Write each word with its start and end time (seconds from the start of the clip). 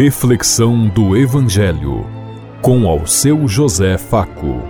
Reflexão 0.00 0.86
do 0.86 1.16
Evangelho 1.16 2.06
com 2.62 2.86
ao 2.86 3.04
seu 3.04 3.48
José 3.48 3.98
Faco. 3.98 4.62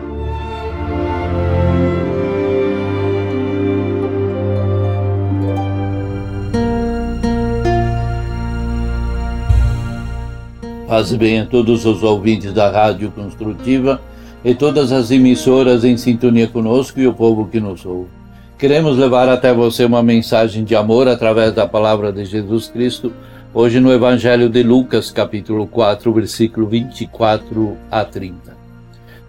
Paz 10.87 11.13
e 11.13 11.19
bem 11.19 11.41
a 11.41 11.45
todos 11.45 11.85
os 11.85 12.03
ouvintes 12.03 12.55
da 12.55 12.71
Rádio 12.71 13.11
Construtiva 13.11 14.01
e 14.43 14.55
todas 14.55 14.93
as 14.93 15.11
emissoras 15.11 15.85
em 15.85 15.99
sintonia 15.99 16.49
conosco 16.49 16.99
e 17.01 17.07
o 17.07 17.13
povo 17.13 17.47
que 17.49 17.61
nos 17.61 17.85
ouve. 17.85 18.18
Queremos 18.59 18.99
levar 18.99 19.29
até 19.29 19.55
você 19.55 19.85
uma 19.85 20.03
mensagem 20.03 20.65
de 20.65 20.75
amor 20.75 21.07
através 21.07 21.53
da 21.53 21.67
palavra 21.67 22.13
de 22.13 22.25
Jesus 22.25 22.69
Cristo 22.69 23.13
Hoje 23.55 23.81
no 23.81 23.91
Evangelho 23.91 24.49
de 24.51 24.63
Lucas, 24.63 25.11
capítulo 25.11 25.67
4, 25.67 26.13
versículo 26.13 26.69
24 26.69 27.79
a 27.91 28.05
30. 28.05 28.57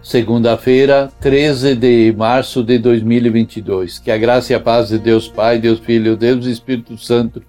Segunda-feira, 0.02 1.10
13 1.20 1.74
de 1.74 2.14
março 2.16 2.62
de 2.62 2.78
2022. 2.78 3.98
Que 3.98 4.10
a 4.10 4.18
graça 4.18 4.52
e 4.52 4.56
a 4.56 4.60
paz 4.60 4.88
de 4.88 4.98
Deus 4.98 5.26
Pai, 5.26 5.58
Deus 5.58 5.80
Filho, 5.80 6.16
Deus 6.16 6.44
Espírito 6.44 6.98
Santo 6.98 7.42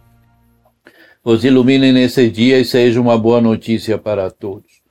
os 1.23 1.43
ilumine 1.43 1.91
nesse 1.91 2.29
dia 2.31 2.57
e 2.57 2.65
seja 2.65 2.99
uma 2.99 3.17
boa 3.17 3.39
notícia 3.39 3.97
para 3.97 4.31
todos. 4.31 4.81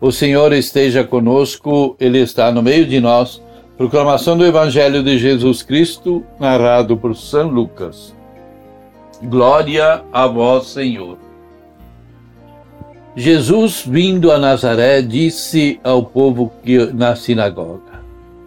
O 0.00 0.12
Senhor 0.12 0.52
esteja 0.52 1.02
conosco, 1.02 1.96
Ele 1.98 2.20
está 2.20 2.52
no 2.52 2.62
meio 2.62 2.86
de 2.86 3.00
nós. 3.00 3.42
Proclamação 3.76 4.36
do 4.36 4.46
Evangelho 4.46 5.02
de 5.02 5.18
Jesus 5.18 5.60
Cristo, 5.62 6.24
narrado 6.38 6.96
por 6.96 7.16
São 7.16 7.48
Lucas. 7.48 8.14
Glória 9.24 10.04
a 10.12 10.26
vós, 10.28 10.68
Senhor. 10.68 11.18
Jesus, 13.16 13.82
vindo 13.84 14.30
a 14.30 14.38
Nazaré, 14.38 15.02
disse 15.02 15.80
ao 15.82 16.04
povo 16.04 16.52
que 16.62 16.78
na 16.92 17.16
sinagoga: 17.16 18.00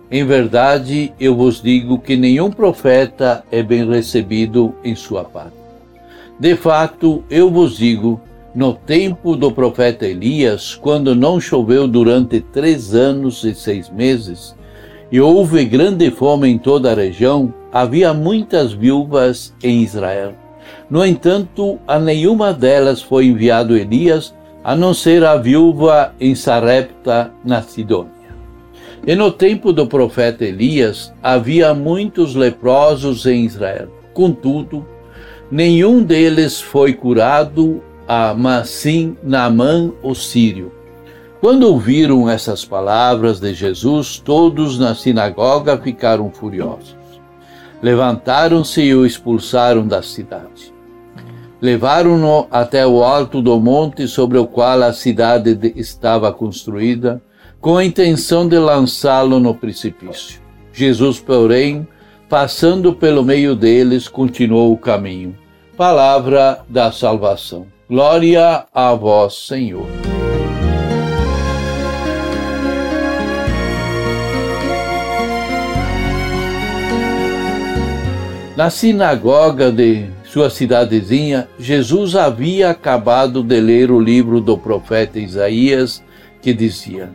Em 0.09 0.23
verdade, 0.23 1.13
eu 1.19 1.35
vos 1.35 1.61
digo 1.61 1.99
que 1.99 2.15
nenhum 2.15 2.49
profeta 2.49 3.43
é 3.51 3.61
bem 3.61 3.85
recebido 3.85 4.73
em 4.85 4.95
sua 4.95 5.25
pátria. 5.25 5.59
De 6.39 6.55
fato, 6.55 7.25
eu 7.29 7.51
vos 7.51 7.75
digo, 7.75 8.21
no 8.53 8.73
tempo 8.73 9.35
do 9.35 9.51
profeta 9.51 10.05
Elias, 10.05 10.75
quando 10.75 11.15
não 11.15 11.39
choveu 11.39 11.87
durante 11.87 12.41
três 12.41 12.93
anos 12.93 13.43
e 13.43 13.55
seis 13.55 13.89
meses, 13.89 14.55
e 15.11 15.19
houve 15.21 15.63
grande 15.65 16.11
fome 16.11 16.49
em 16.49 16.57
toda 16.57 16.91
a 16.91 16.95
região, 16.95 17.53
havia 17.71 18.13
muitas 18.13 18.73
viúvas 18.73 19.53
em 19.63 19.81
Israel. 19.81 20.33
No 20.89 21.05
entanto, 21.05 21.79
a 21.87 21.97
nenhuma 21.99 22.53
delas 22.53 23.01
foi 23.01 23.25
enviado 23.25 23.77
Elias, 23.77 24.33
a 24.63 24.75
não 24.75 24.93
ser 24.93 25.23
a 25.23 25.35
viúva 25.37 26.13
em 26.19 26.35
Sarepta, 26.35 27.31
na 27.43 27.61
Sidônia. 27.61 28.11
E 29.05 29.15
no 29.15 29.31
tempo 29.31 29.73
do 29.73 29.87
profeta 29.87 30.45
Elias, 30.45 31.11
havia 31.23 31.73
muitos 31.73 32.35
leprosos 32.35 33.25
em 33.25 33.45
Israel. 33.45 33.87
Contudo, 34.13 34.85
nenhum 35.49 36.03
deles 36.03 36.61
foi 36.61 36.93
curado, 36.93 37.81
mas 38.37 38.69
sim 38.69 39.15
Naamã, 39.23 39.91
o 40.01 40.13
sírio 40.13 40.71
quando 41.41 41.63
ouviram 41.63 42.29
essas 42.29 42.63
palavras 42.63 43.39
de 43.39 43.51
Jesus, 43.51 44.19
todos 44.19 44.77
na 44.77 44.93
sinagoga 44.93 45.75
ficaram 45.75 46.29
furiosos. 46.29 46.95
Levantaram-se 47.81 48.79
e 48.79 48.93
o 48.93 49.07
expulsaram 49.07 49.87
da 49.87 50.03
cidade. 50.03 50.71
Levaram-no 51.59 52.45
até 52.51 52.85
o 52.85 53.03
alto 53.03 53.41
do 53.41 53.59
monte 53.59 54.07
sobre 54.07 54.37
o 54.37 54.45
qual 54.45 54.83
a 54.83 54.93
cidade 54.93 55.73
estava 55.75 56.31
construída, 56.31 57.19
com 57.59 57.75
a 57.75 57.83
intenção 57.83 58.47
de 58.47 58.59
lançá-lo 58.59 59.39
no 59.39 59.55
precipício. 59.55 60.39
Jesus, 60.71 61.19
porém, 61.19 61.87
passando 62.29 62.93
pelo 62.93 63.23
meio 63.23 63.55
deles, 63.55 64.07
continuou 64.07 64.71
o 64.71 64.77
caminho. 64.77 65.35
Palavra 65.75 66.59
da 66.69 66.91
salvação. 66.91 67.65
Glória 67.91 68.67
a 68.73 68.93
vós, 68.93 69.47
Senhor. 69.47 69.85
Na 78.55 78.69
sinagoga 78.69 79.69
de 79.73 80.05
sua 80.23 80.49
cidadezinha, 80.49 81.49
Jesus 81.59 82.15
havia 82.15 82.69
acabado 82.69 83.43
de 83.43 83.59
ler 83.59 83.91
o 83.91 83.99
livro 83.99 84.39
do 84.39 84.57
profeta 84.57 85.19
Isaías, 85.19 86.01
que 86.41 86.53
dizia: 86.53 87.09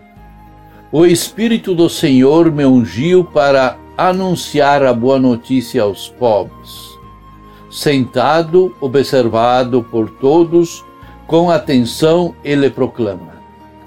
O 0.92 1.06
Espírito 1.06 1.74
do 1.74 1.88
Senhor 1.88 2.52
me 2.52 2.66
ungiu 2.66 3.24
para 3.24 3.78
anunciar 3.96 4.84
a 4.84 4.92
boa 4.92 5.18
notícia 5.18 5.80
aos 5.80 6.10
pobres. 6.10 6.95
Sentado, 7.70 8.74
observado 8.80 9.82
por 9.82 10.08
todos, 10.10 10.84
com 11.26 11.50
atenção, 11.50 12.34
ele 12.44 12.70
proclama: 12.70 13.34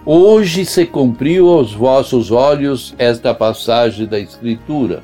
Hoje 0.05 0.65
se 0.65 0.85
cumpriu 0.85 1.49
aos 1.49 1.73
vossos 1.73 2.31
olhos 2.31 2.93
esta 2.97 3.33
passagem 3.33 4.05
da 4.05 4.19
Escritura. 4.19 5.01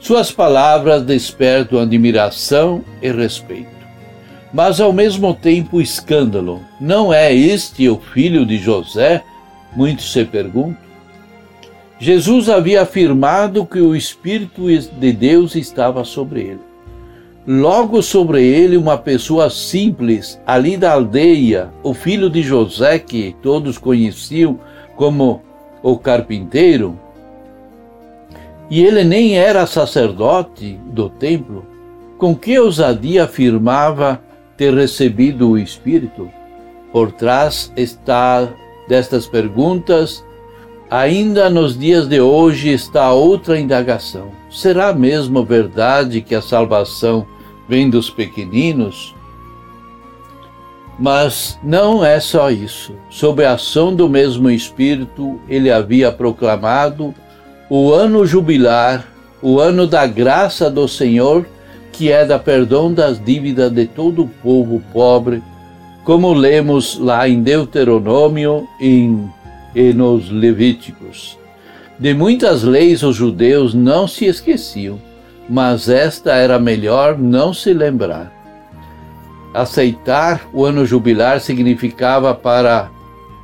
Suas 0.00 0.30
palavras 0.30 1.02
despertam 1.02 1.80
admiração 1.80 2.84
e 3.02 3.10
respeito, 3.10 3.68
mas 4.52 4.80
ao 4.80 4.92
mesmo 4.92 5.34
tempo 5.34 5.80
escândalo. 5.80 6.60
Não 6.80 7.12
é 7.12 7.34
este 7.34 7.88
o 7.88 7.98
filho 7.98 8.46
de 8.46 8.58
José? 8.58 9.22
Muitos 9.76 10.12
se 10.12 10.24
perguntam. 10.24 10.88
Jesus 12.00 12.48
havia 12.48 12.82
afirmado 12.82 13.66
que 13.66 13.80
o 13.80 13.94
Espírito 13.94 14.68
de 14.68 15.12
Deus 15.12 15.56
estava 15.56 16.04
sobre 16.04 16.40
ele. 16.40 16.67
Logo 17.50 18.02
sobre 18.02 18.44
ele, 18.44 18.76
uma 18.76 18.98
pessoa 18.98 19.48
simples, 19.48 20.38
ali 20.46 20.76
da 20.76 20.92
aldeia, 20.92 21.70
o 21.82 21.94
filho 21.94 22.28
de 22.28 22.42
José, 22.42 22.98
que 22.98 23.34
todos 23.40 23.78
conheciam 23.78 24.60
como 24.94 25.40
o 25.82 25.96
carpinteiro, 25.96 27.00
e 28.68 28.84
ele 28.84 29.02
nem 29.02 29.38
era 29.38 29.64
sacerdote 29.64 30.78
do 30.88 31.08
templo, 31.08 31.64
com 32.18 32.36
que 32.36 32.58
ousadia 32.58 33.24
afirmava 33.24 34.20
ter 34.54 34.74
recebido 34.74 35.48
o 35.48 35.56
Espírito? 35.56 36.28
Por 36.92 37.12
trás 37.12 37.72
está 37.74 38.46
destas 38.86 39.26
perguntas, 39.26 40.22
ainda 40.90 41.48
nos 41.48 41.78
dias 41.78 42.06
de 42.06 42.20
hoje 42.20 42.68
está 42.68 43.10
outra 43.10 43.58
indagação. 43.58 44.32
Será 44.50 44.92
mesmo 44.92 45.42
verdade 45.42 46.20
que 46.20 46.34
a 46.34 46.42
salvação 46.42 47.26
vem 47.68 47.90
dos 47.90 48.08
pequeninos? 48.08 49.14
Mas 50.98 51.58
não 51.62 52.04
é 52.04 52.18
só 52.18 52.50
isso. 52.50 52.92
Sob 53.08 53.44
a 53.44 53.52
ação 53.52 53.94
do 53.94 54.08
mesmo 54.08 54.50
Espírito, 54.50 55.40
ele 55.48 55.70
havia 55.70 56.10
proclamado 56.10 57.14
o 57.70 57.92
ano 57.92 58.26
jubilar, 58.26 59.06
o 59.40 59.60
ano 59.60 59.86
da 59.86 60.06
graça 60.06 60.68
do 60.68 60.88
Senhor, 60.88 61.46
que 61.92 62.10
é 62.10 62.24
da 62.24 62.38
perdão 62.38 62.92
das 62.92 63.22
dívidas 63.22 63.70
de 63.70 63.86
todo 63.86 64.22
o 64.22 64.28
povo 64.28 64.82
pobre, 64.92 65.42
como 66.04 66.32
lemos 66.32 66.98
lá 66.98 67.28
em 67.28 67.42
Deuteronômio 67.42 68.66
em, 68.80 69.28
e 69.74 69.92
nos 69.92 70.30
Levíticos. 70.30 71.38
De 71.98 72.14
muitas 72.14 72.62
leis 72.62 73.02
os 73.02 73.14
judeus 73.14 73.74
não 73.74 74.08
se 74.08 74.24
esqueciam, 74.24 74.98
mas 75.48 75.88
esta 75.88 76.32
era 76.34 76.58
melhor 76.58 77.18
não 77.18 77.54
se 77.54 77.72
lembrar. 77.72 78.32
Aceitar 79.54 80.42
o 80.52 80.64
ano 80.64 80.84
jubilar 80.84 81.40
significava 81.40 82.34
para 82.34 82.90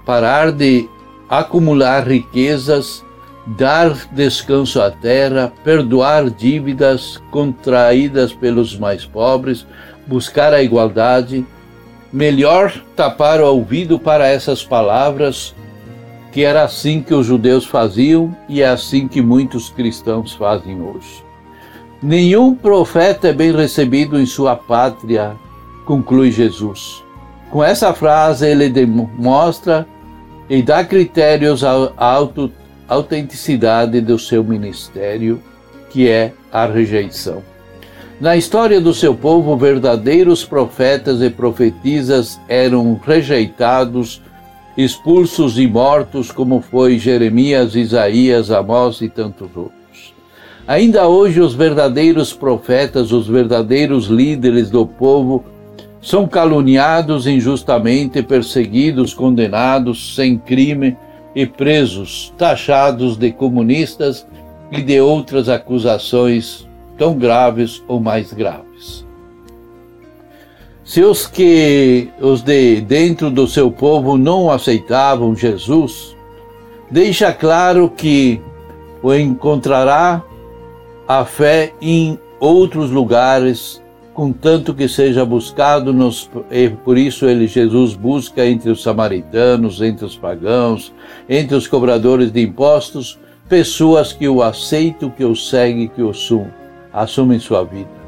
parar 0.04 0.52
de 0.52 0.88
acumular 1.28 2.06
riquezas 2.06 3.04
dar 3.46 3.94
descanso 4.10 4.80
à 4.80 4.90
terra, 4.90 5.52
perdoar 5.62 6.30
dívidas 6.30 7.20
contraídas 7.30 8.32
pelos 8.32 8.78
mais 8.78 9.04
pobres, 9.04 9.66
buscar 10.06 10.52
a 10.54 10.62
igualdade. 10.62 11.44
Melhor 12.12 12.72
tapar 12.94 13.40
o 13.40 13.46
ouvido 13.46 13.98
para 13.98 14.28
essas 14.28 14.64
palavras, 14.64 15.54
que 16.32 16.44
era 16.44 16.62
assim 16.62 17.02
que 17.02 17.12
os 17.12 17.26
judeus 17.26 17.64
faziam 17.64 18.34
e 18.48 18.62
é 18.62 18.68
assim 18.68 19.08
que 19.08 19.20
muitos 19.20 19.68
cristãos 19.68 20.32
fazem 20.32 20.80
hoje. 20.80 21.24
Nenhum 22.04 22.54
profeta 22.54 23.28
é 23.28 23.32
bem 23.32 23.50
recebido 23.50 24.20
em 24.20 24.26
sua 24.26 24.54
pátria, 24.54 25.34
conclui 25.86 26.30
Jesus. 26.30 27.02
Com 27.50 27.64
essa 27.64 27.94
frase, 27.94 28.46
ele 28.46 28.68
demonstra 28.68 29.86
e 30.46 30.60
dá 30.60 30.84
critérios 30.84 31.64
auto 31.64 32.52
autenticidade 32.86 34.02
do 34.02 34.18
seu 34.18 34.44
ministério, 34.44 35.42
que 35.88 36.06
é 36.06 36.34
a 36.52 36.66
rejeição. 36.66 37.42
Na 38.20 38.36
história 38.36 38.82
do 38.82 38.92
seu 38.92 39.14
povo, 39.14 39.56
verdadeiros 39.56 40.44
profetas 40.44 41.22
e 41.22 41.30
profetisas 41.30 42.38
eram 42.46 43.00
rejeitados, 43.02 44.20
expulsos 44.76 45.58
e 45.58 45.66
mortos, 45.66 46.30
como 46.30 46.60
foi 46.60 46.98
Jeremias, 46.98 47.74
Isaías, 47.74 48.50
Amós 48.50 49.00
e 49.00 49.08
tantos 49.08 49.48
outros. 49.56 49.83
Ainda 50.66 51.06
hoje, 51.06 51.40
os 51.40 51.55
verdadeiros 51.55 52.32
profetas, 52.32 53.12
os 53.12 53.26
verdadeiros 53.26 54.06
líderes 54.06 54.70
do 54.70 54.87
povo, 54.87 55.44
são 56.00 56.26
caluniados 56.26 57.26
injustamente, 57.26 58.22
perseguidos, 58.22 59.12
condenados 59.12 60.14
sem 60.14 60.38
crime 60.38 60.96
e 61.34 61.44
presos, 61.44 62.32
taxados 62.38 63.16
de 63.16 63.31
comunistas 63.31 64.26
e 64.70 64.81
de 64.81 65.00
outras 65.00 65.50
acusações 65.50 66.67
tão 66.96 67.14
graves 67.14 67.82
ou 67.87 68.00
mais 68.00 68.32
graves. 68.32 69.05
Se 70.82 71.02
os 71.02 71.26
que 71.26 72.08
os 72.20 72.43
de 72.43 72.81
dentro 72.81 73.31
do 73.31 73.46
seu 73.46 73.70
povo 73.70 74.17
não 74.17 74.50
aceitavam 74.50 75.34
Jesus, 75.34 76.14
deixa 76.90 77.32
claro 77.32 77.90
que 77.90 78.40
o 79.02 79.12
encontrará 79.12 80.22
a 81.06 81.24
fé 81.24 81.72
em 81.80 82.18
outros 82.40 82.90
lugares, 82.90 83.82
contanto 84.12 84.74
que 84.74 84.88
seja 84.88 85.24
buscado 85.24 85.92
nos, 85.92 86.30
por 86.84 86.96
isso 86.96 87.26
ele 87.26 87.46
Jesus 87.46 87.94
busca 87.94 88.46
entre 88.46 88.70
os 88.70 88.82
samaritanos, 88.82 89.82
entre 89.82 90.04
os 90.04 90.16
pagãos, 90.16 90.92
entre 91.28 91.56
os 91.56 91.66
cobradores 91.66 92.30
de 92.30 92.42
impostos, 92.42 93.18
pessoas 93.48 94.12
que 94.12 94.28
o 94.28 94.42
aceitam, 94.42 95.10
que 95.10 95.24
o 95.24 95.34
seguem, 95.34 95.88
que 95.88 96.02
o 96.02 96.12
assumem 96.92 97.38
sua 97.38 97.64
vida. 97.64 98.04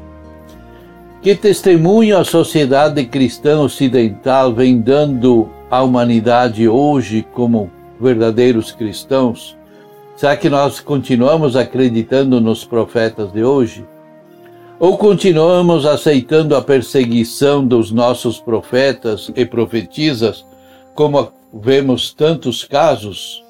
Que 1.21 1.35
testemunho 1.35 2.17
a 2.17 2.23
sociedade 2.23 3.03
cristã 3.05 3.59
ocidental 3.59 4.53
vem 4.53 4.79
dando 4.79 5.49
à 5.69 5.81
humanidade 5.81 6.67
hoje 6.69 7.25
como 7.33 7.69
verdadeiros 7.99 8.71
cristãos? 8.71 9.56
Será 10.17 10.35
que 10.35 10.49
nós 10.49 10.79
continuamos 10.79 11.55
acreditando 11.55 12.41
nos 12.41 12.65
profetas 12.65 13.31
de 13.31 13.43
hoje? 13.43 13.85
Ou 14.79 14.97
continuamos 14.97 15.85
aceitando 15.85 16.55
a 16.55 16.61
perseguição 16.61 17.63
dos 17.63 17.91
nossos 17.91 18.39
profetas 18.39 19.31
e 19.35 19.45
profetisas, 19.45 20.43
como 20.95 21.31
vemos 21.53 22.11
tantos 22.11 22.63
casos? 22.63 23.43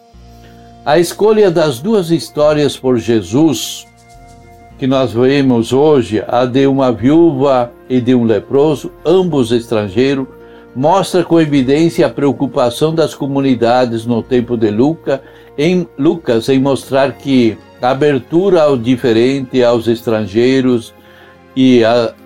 A 0.86 1.00
escolha 1.00 1.50
das 1.50 1.80
duas 1.80 2.12
histórias 2.12 2.76
por 2.76 2.98
Jesus, 2.98 3.88
que 4.78 4.86
nós 4.86 5.14
vemos 5.14 5.72
hoje, 5.72 6.22
a 6.28 6.44
de 6.44 6.68
uma 6.68 6.92
viúva 6.92 7.72
e 7.90 8.02
de 8.02 8.14
um 8.14 8.26
leproso, 8.26 8.92
ambos 9.06 9.54
estrangeiros, 9.54 10.28
mostra 10.76 11.24
com 11.24 11.40
evidência 11.40 12.06
a 12.06 12.10
preocupação 12.10 12.94
das 12.94 13.16
comunidades 13.16 14.06
no 14.06 14.22
tempo 14.22 14.56
de 14.56 14.70
Lucas 14.70 15.20
em, 15.58 15.88
Lucas 15.98 16.48
em 16.50 16.60
mostrar 16.60 17.14
que 17.14 17.58
a 17.82 17.90
abertura 17.90 18.64
ao 18.64 18.78
diferente, 18.78 19.64
aos 19.64 19.88
estrangeiros 19.88 20.94
e 21.56 21.82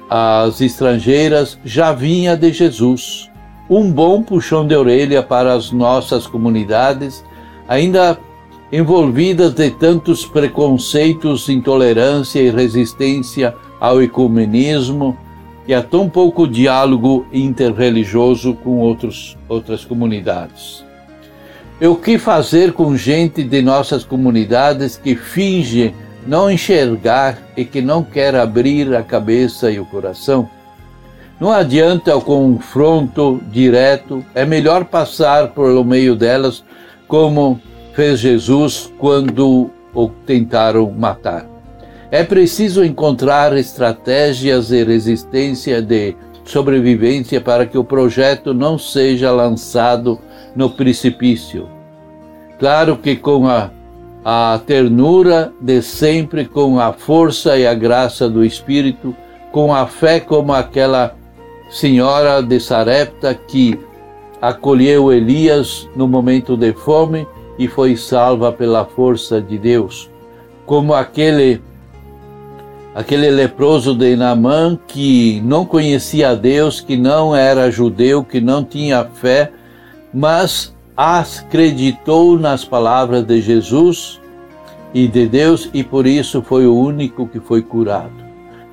às 0.09 0.59
estrangeiras 0.59 1.57
já 1.63 1.93
vinha 1.93 2.35
de 2.35 2.51
Jesus. 2.51 3.29
Um 3.69 3.89
bom 3.89 4.21
puxão 4.21 4.67
de 4.67 4.75
orelha 4.75 5.23
para 5.23 5.53
as 5.53 5.71
nossas 5.71 6.27
comunidades, 6.27 7.23
ainda 7.67 8.17
envolvidas 8.71 9.53
de 9.53 9.69
tantos 9.69 10.25
preconceitos, 10.25 11.47
intolerância 11.47 12.41
e 12.41 12.49
resistência 12.49 13.55
ao 13.79 14.01
ecumenismo 14.01 15.17
e 15.67 15.73
a 15.73 15.81
tão 15.81 16.09
pouco 16.09 16.47
diálogo 16.47 17.25
interreligioso 17.31 18.53
com 18.55 18.79
outros, 18.79 19.37
outras 19.47 19.85
comunidades. 19.85 20.83
E 21.79 21.87
o 21.87 21.95
que 21.95 22.17
fazer 22.17 22.73
com 22.73 22.95
gente 22.95 23.43
de 23.43 23.61
nossas 23.61 24.03
comunidades 24.03 24.97
que 24.97 25.15
finge 25.15 25.95
não 26.27 26.51
enxergar 26.51 27.39
e 27.57 27.65
que 27.65 27.81
não 27.81 28.03
quer 28.03 28.35
abrir 28.35 28.95
a 28.95 29.01
cabeça 29.01 29.71
e 29.71 29.79
o 29.79 29.85
coração? 29.85 30.49
Não 31.39 31.51
adianta 31.51 32.15
o 32.15 32.21
confronto 32.21 33.41
direto, 33.51 34.23
é 34.35 34.45
melhor 34.45 34.85
passar 34.85 35.49
pelo 35.49 35.83
meio 35.83 36.15
delas 36.15 36.63
como 37.07 37.59
fez 37.93 38.19
Jesus 38.19 38.93
quando 38.99 39.71
o 39.93 40.07
tentaram 40.07 40.91
matar. 40.91 41.50
É 42.11 42.25
preciso 42.25 42.83
encontrar 42.83 43.55
estratégias 43.55 44.69
e 44.69 44.83
resistência 44.83 45.81
de 45.81 46.13
sobrevivência 46.43 47.39
para 47.39 47.65
que 47.65 47.77
o 47.77 47.85
projeto 47.85 48.53
não 48.53 48.77
seja 48.77 49.31
lançado 49.31 50.19
no 50.53 50.69
precipício. 50.69 51.69
Claro 52.59 52.97
que 52.97 53.15
com 53.15 53.47
a, 53.47 53.71
a 54.25 54.59
ternura 54.67 55.53
de 55.61 55.81
sempre, 55.81 56.43
com 56.43 56.81
a 56.81 56.91
força 56.91 57.57
e 57.57 57.65
a 57.65 57.73
graça 57.73 58.27
do 58.27 58.43
Espírito, 58.43 59.15
com 59.49 59.73
a 59.73 59.87
fé 59.87 60.19
como 60.19 60.51
aquela 60.51 61.15
senhora 61.69 62.43
de 62.43 62.59
Sarepta 62.59 63.33
que 63.33 63.79
acolheu 64.41 65.13
Elias 65.13 65.87
no 65.95 66.09
momento 66.09 66.57
de 66.57 66.73
fome 66.73 67.25
e 67.57 67.69
foi 67.69 67.95
salva 67.95 68.51
pela 68.51 68.83
força 68.83 69.39
de 69.39 69.57
Deus, 69.57 70.11
como 70.65 70.93
aquele 70.93 71.61
aquele 72.93 73.29
leproso 73.29 73.95
de 73.95 74.15
Naamã 74.15 74.77
que 74.87 75.41
não 75.45 75.65
conhecia 75.65 76.35
Deus, 76.35 76.81
que 76.81 76.97
não 76.97 77.35
era 77.35 77.71
judeu, 77.71 78.23
que 78.23 78.41
não 78.41 78.63
tinha 78.63 79.05
fé, 79.05 79.51
mas 80.13 80.75
acreditou 80.95 82.37
nas 82.37 82.65
palavras 82.65 83.23
de 83.23 83.41
Jesus 83.41 84.19
e 84.93 85.07
de 85.07 85.25
Deus 85.27 85.69
e 85.73 85.83
por 85.83 86.05
isso 86.05 86.41
foi 86.41 86.67
o 86.67 86.75
único 86.75 87.27
que 87.27 87.39
foi 87.39 87.61
curado. 87.61 88.21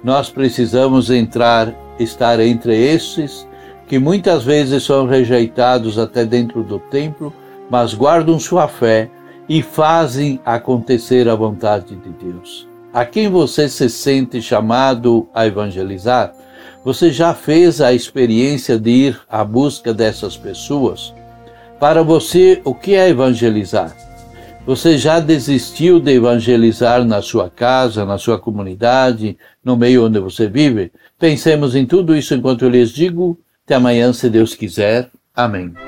Nós 0.03 0.29
precisamos 0.29 1.11
entrar, 1.11 1.73
estar 1.99 2.41
entre 2.41 2.77
esses 2.77 3.47
que 3.87 3.99
muitas 3.99 4.45
vezes 4.45 4.83
são 4.83 5.07
rejeitados 5.07 5.99
até 5.99 6.25
dentro 6.25 6.63
do 6.63 6.79
templo, 6.79 7.33
mas 7.71 7.95
guardam 7.95 8.39
sua 8.39 8.69
fé 8.69 9.11
e 9.49 9.63
fazem 9.63 10.39
acontecer 10.45 11.29
a 11.29 11.35
vontade 11.35 11.97
de 11.97 12.11
Deus. 12.11 12.68
A 12.93 13.05
quem 13.05 13.29
você 13.29 13.69
se 13.69 13.89
sente 13.91 14.41
chamado 14.41 15.29
a 15.35 15.47
evangelizar? 15.47 16.33
Você 16.85 17.13
já 17.13 17.35
fez 17.35 17.81
a 17.81 17.93
experiência 17.93 18.79
de 18.79 18.91
ir 18.91 19.21
à 19.29 19.45
busca 19.45 19.93
dessas 19.93 20.37
pessoas? 20.37 21.13
Para 21.79 22.03
você, 22.03 22.61
o 22.65 22.75
que 22.75 22.95
é 22.95 23.09
evangelizar? 23.09 23.95
Você 24.67 24.99
já 24.99 25.21
desistiu 25.21 26.01
de 26.01 26.13
evangelizar 26.13 27.05
na 27.05 27.23
sua 27.23 27.51
casa, 27.51 28.05
na 28.05 28.19
sua 28.19 28.39
comunidade, 28.39 29.39
no 29.63 29.77
meio 29.77 30.07
onde 30.07 30.19
você 30.19 30.49
vive? 30.49 30.91
Pensemos 31.19 31.75
em 31.75 31.87
tudo 31.87 32.17
isso 32.17 32.35
enquanto 32.35 32.65
eu 32.65 32.71
lhes 32.71 32.91
digo. 32.91 33.39
Até 33.65 33.75
amanhã, 33.75 34.13
se 34.13 34.29
Deus 34.31 34.55
quiser. 34.55 35.11
Amém. 35.35 35.88